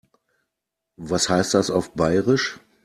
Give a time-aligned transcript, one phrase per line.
[0.97, 2.59] Was heißt das auf Bairisch?